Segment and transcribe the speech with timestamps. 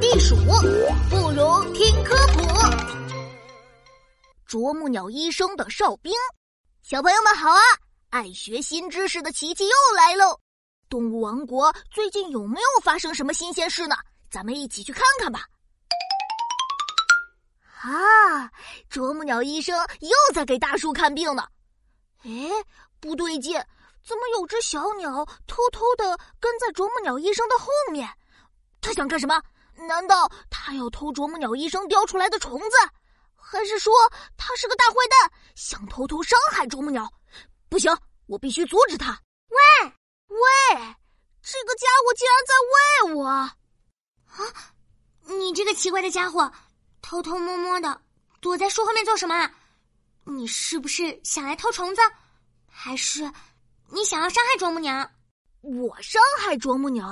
[0.00, 0.36] 地鼠，
[1.10, 2.42] 不如听科普。
[4.46, 6.12] 啄木鸟医生的哨兵，
[6.82, 7.60] 小朋友们好啊！
[8.10, 10.38] 爱学新知识的琪琪又来喽。
[10.88, 13.96] 动物王国最近有没有发生什么新鲜事呢？
[14.30, 15.44] 咱们一起去看看吧。
[17.80, 18.50] 啊，
[18.88, 21.44] 啄木鸟医生又在给大树看病呢。
[22.22, 22.30] 哎，
[23.00, 23.52] 不对劲，
[24.06, 28.08] 怎么有只小鸟偷偷的跟在啄木鸟医生的后面？
[28.80, 29.42] 他想干什么？
[29.86, 32.76] 难道他要偷啄木鸟医生叼出来的虫子？
[33.36, 33.94] 还是说
[34.36, 37.10] 他是个大坏蛋，想偷偷伤害啄木鸟？
[37.70, 37.96] 不行，
[38.26, 39.18] 我必须阻止他！
[39.48, 39.58] 喂
[40.28, 40.36] 喂，
[41.42, 43.26] 这个家伙竟然在喂我！
[43.26, 43.56] 啊，
[45.24, 46.52] 你这个奇怪的家伙，
[47.00, 47.98] 偷偷摸摸的
[48.40, 49.50] 躲在树后面做什么？
[50.24, 52.02] 你是不是想来偷虫子？
[52.68, 53.22] 还是
[53.90, 55.10] 你想要伤害啄木鸟？
[55.62, 57.06] 我伤害啄木鸟？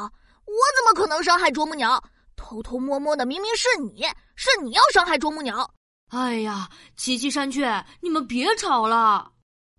[0.45, 2.03] 我怎么可能伤害啄木鸟？
[2.46, 4.05] 偷偷摸摸的明明是你，
[4.36, 5.69] 是你要伤害啄木鸟！
[6.11, 9.33] 哎呀，琪琪、山雀，你们别吵了。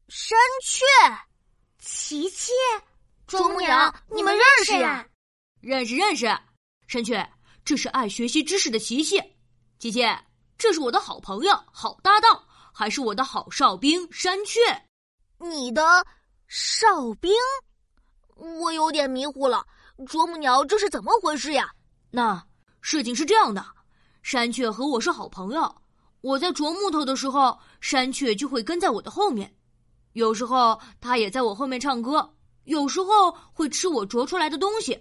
[0.10, 0.84] 山雀，
[1.80, 2.52] 琪琪，
[3.26, 5.08] 啄木鸟，你们认识呀？
[5.62, 6.26] 认识认识。
[6.90, 7.26] 山雀，
[7.64, 9.18] 这是爱学习知识的琪琪。
[9.80, 10.06] 琪琪，
[10.58, 14.60] 这是我的好朋友、好搭档，还是我的好哨兵山雀。
[15.38, 16.06] 你的
[16.48, 17.32] 哨兵？
[18.36, 19.66] 我有点迷糊了。
[20.06, 21.72] 啄木鸟，这是怎么回事呀？
[22.12, 22.46] 那
[22.90, 23.66] 事情是这样的，
[24.24, 25.76] 山雀和我是好朋友。
[26.22, 29.54] 我在啄木头的时候，山雀就会跟在我的后面。
[30.14, 32.22] 有时候，它也在我后面唱歌；
[32.64, 34.98] 有时候会吃我啄出来的东西。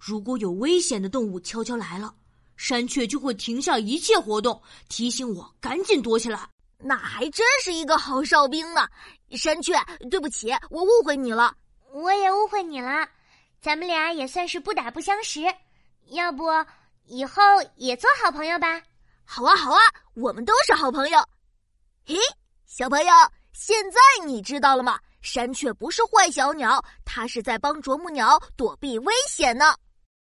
[0.00, 2.12] 如果有危险的动物悄悄来了，
[2.56, 6.48] 山雀就会停下一切活动，提醒我赶紧躲起来。
[6.76, 8.88] 那还真是一个好哨兵呢。
[9.30, 9.74] 山雀，
[10.10, 11.54] 对不起，我误会你了。
[11.92, 13.08] 我也误会你了。
[13.60, 15.40] 咱们俩也算是不打不相识。
[16.08, 16.46] 要不
[17.04, 17.42] 以后
[17.76, 18.80] 也做好朋友吧？
[19.24, 19.80] 好啊，好啊，
[20.14, 21.18] 我们都是好朋友。
[22.06, 22.16] 嘿，
[22.66, 23.12] 小朋友，
[23.52, 24.98] 现在你知道了吗？
[25.20, 29.74] 山雀不是坏小鸟，它是在帮啄木鸟躲避危险呢。